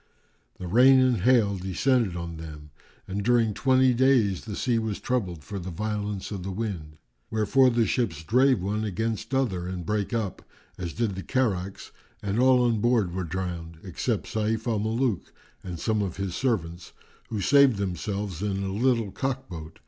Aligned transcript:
The 0.57 0.65
rain 0.65 0.99
and 0.99 1.17
hail[FN#398] 1.19 1.61
descended 1.61 2.15
on 2.15 2.37
them 2.37 2.71
and 3.07 3.21
during 3.23 3.53
twenty 3.53 3.93
days 3.93 4.45
the 4.45 4.55
sea 4.55 4.79
was 4.79 4.99
troubled 4.99 5.43
for 5.43 5.59
the 5.59 5.69
violence 5.69 6.31
of 6.31 6.41
the 6.41 6.49
wind; 6.49 6.97
wherefor 7.31 7.69
the 7.69 7.85
ships 7.85 8.23
drave 8.23 8.63
one 8.63 8.83
against 8.83 9.35
other 9.35 9.67
and 9.67 9.85
brake 9.85 10.11
up, 10.11 10.41
as 10.75 10.93
did 10.93 11.13
the 11.13 11.21
carracks[FN#399] 11.21 11.91
and 12.23 12.39
all 12.39 12.63
on 12.63 12.81
board 12.81 13.13
were 13.13 13.23
drowned, 13.23 13.77
except 13.83 14.25
Sayf 14.25 14.65
al 14.65 14.79
Muluk 14.79 15.31
and 15.63 15.79
some 15.79 16.01
of 16.01 16.17
his 16.17 16.33
servants, 16.33 16.93
who 17.29 17.39
saved 17.39 17.77
themselves 17.77 18.41
in 18.41 18.63
a 18.63 18.73
little 18.73 19.11
cock 19.11 19.47
boat. 19.49 19.77